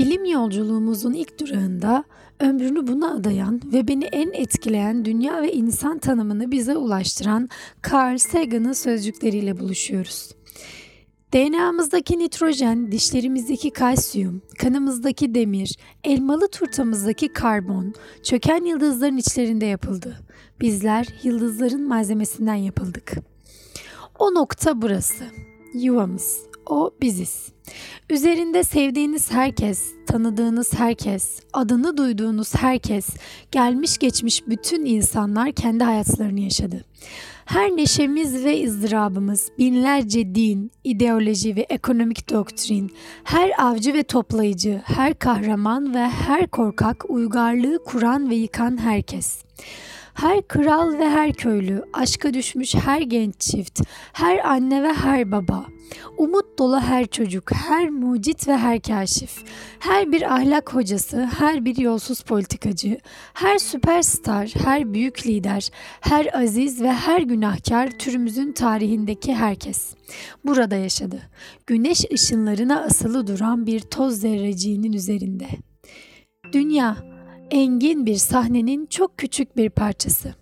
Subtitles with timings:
[0.00, 2.04] Bilim yolculuğumuzun ilk durağında
[2.40, 7.48] ömrünü buna adayan ve beni en etkileyen dünya ve insan tanımını bize ulaştıran
[7.92, 10.30] Carl Sagan'ın sözcükleriyle buluşuyoruz.
[11.34, 20.20] DNA'mızdaki nitrojen, dişlerimizdeki kalsiyum, kanımızdaki demir, elmalı turtamızdaki karbon, çöken yıldızların içlerinde yapıldı.
[20.60, 23.12] Bizler yıldızların malzemesinden yapıldık.
[24.18, 25.24] O nokta burası.
[25.74, 26.50] Yuvamız.
[26.70, 27.48] O biziz.
[28.10, 33.08] Üzerinde sevdiğiniz herkes, tanıdığınız herkes, adını duyduğunuz herkes,
[33.52, 36.84] gelmiş geçmiş bütün insanlar kendi hayatlarını yaşadı.
[37.44, 42.90] Her neşemiz ve ızdırabımız, binlerce din, ideoloji ve ekonomik doktrin,
[43.24, 49.42] her avcı ve toplayıcı, her kahraman ve her korkak uygarlığı kuran ve yıkan herkes.
[50.14, 53.80] Her kral ve her köylü, aşka düşmüş her genç çift,
[54.12, 55.66] her anne ve her baba,
[56.18, 59.42] umut dolu her çocuk, her mucit ve her kaşif,
[59.78, 62.98] her bir ahlak hocası, her bir yolsuz politikacı,
[63.34, 69.94] her süperstar, her büyük lider, her aziz ve her günahkar türümüzün tarihindeki herkes
[70.44, 71.20] burada yaşadı.
[71.66, 75.46] Güneş ışınlarına asılı duran bir toz zerreciğinin üzerinde.
[76.52, 76.96] Dünya
[77.50, 80.34] engin bir sahnenin çok küçük bir parçası.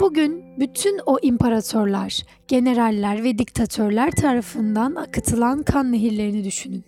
[0.00, 6.84] Bugün bütün o imparatorlar, generaller ve diktatörler tarafından akıtılan kan nehirlerini düşünün.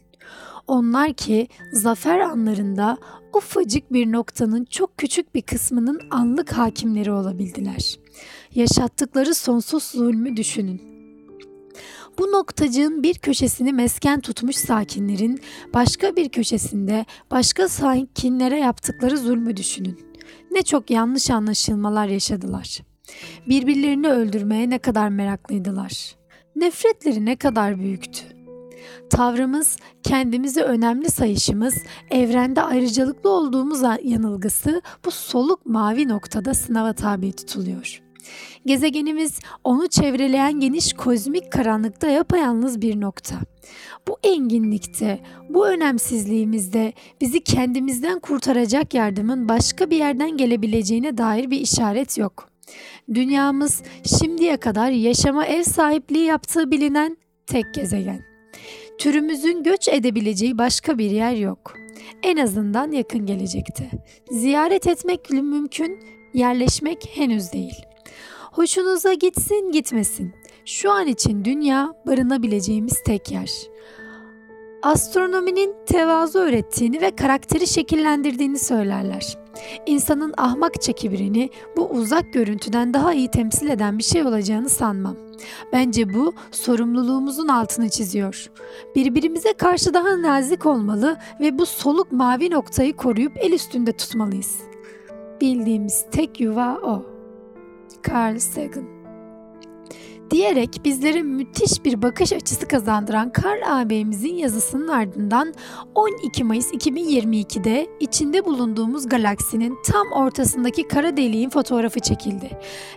[0.67, 2.99] Onlar ki zafer anlarında
[3.35, 7.99] ufacık bir noktanın çok küçük bir kısmının anlık hakimleri olabildiler.
[8.55, 10.90] Yaşattıkları sonsuz zulmü düşünün.
[12.21, 15.41] Bu noktacığın bir köşesini mesken tutmuş sakinlerin
[15.75, 19.99] başka bir köşesinde başka sakinlere yaptıkları zulmü düşünün.
[20.51, 22.81] Ne çok yanlış anlaşılmalar yaşadılar.
[23.49, 26.17] Birbirlerini öldürmeye ne kadar meraklıydılar.
[26.57, 28.25] Nefretleri ne kadar büyüktü.
[29.11, 31.75] Tavrımız, kendimizi önemli sayışımız,
[32.11, 38.10] evrende ayrıcalıklı olduğumuz yanılgısı bu soluk mavi noktada sınava tabi tutuluyor.''
[38.67, 43.35] Gezegenimiz onu çevreleyen geniş kozmik karanlıkta yapayalnız bir nokta.
[44.09, 52.19] Bu enginlikte, bu önemsizliğimizde bizi kendimizden kurtaracak yardımın başka bir yerden gelebileceğine dair bir işaret
[52.19, 52.51] yok.
[53.15, 53.83] Dünyamız
[54.19, 57.17] şimdiye kadar yaşama ev sahipliği yaptığı bilinen
[57.47, 58.21] tek gezegen.
[58.99, 61.75] Türümüzün göç edebileceği başka bir yer yok.
[62.23, 63.91] En azından yakın gelecekte.
[64.31, 66.01] Ziyaret etmek mümkün,
[66.35, 67.90] yerleşmek henüz değil.
[68.53, 70.33] Hoşunuza gitsin gitmesin.
[70.65, 73.51] Şu an için dünya barınabileceğimiz tek yer.
[74.83, 79.39] Astronominin tevazu öğrettiğini ve karakteri şekillendirdiğini söylerler.
[79.87, 85.17] İnsanın ahmakça kibrini bu uzak görüntüden daha iyi temsil eden bir şey olacağını sanmam.
[85.73, 88.51] Bence bu sorumluluğumuzun altını çiziyor.
[88.97, 94.59] Birbirimize karşı daha nazik olmalı ve bu soluk mavi noktayı koruyup el üstünde tutmalıyız.
[95.41, 97.20] Bildiğimiz tek yuva o.
[98.09, 99.01] Carl Sagan
[100.31, 105.55] diyerek bizlere müthiş bir bakış açısı kazandıran Carl ağabeyimizin yazısının ardından
[105.95, 112.51] 12 Mayıs 2022'de içinde bulunduğumuz galaksinin tam ortasındaki kara deliğin fotoğrafı çekildi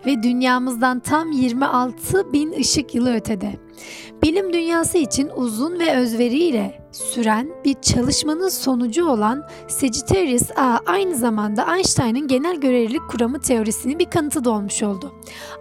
[0.05, 3.59] ve dünyamızdan tam 26 bin ışık yılı ötede.
[4.23, 11.75] Bilim dünyası için uzun ve özveriyle süren bir çalışmanın sonucu olan Sagittarius A aynı zamanda
[11.75, 15.13] Einstein'ın genel görelilik kuramı teorisinin bir kanıtı da olmuş oldu.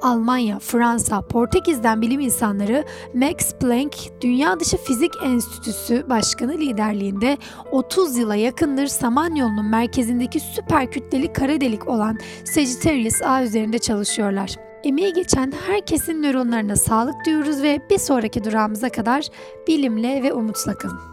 [0.03, 2.85] Almanya, Fransa, Portekiz'den bilim insanları
[3.15, 7.39] Max Planck Dünya Dışı Fizik Enstitüsü Başkanı liderliğinde
[7.73, 14.57] 30 yıla yakındır Samanyolu'nun merkezindeki süper kütleli kara delik olan Sagittarius A üzerinde çalışıyorlar.
[14.85, 19.27] Emeği geçen herkesin nöronlarına sağlık diyoruz ve bir sonraki durağımıza kadar
[19.69, 21.12] bilimle ve umutla kalın.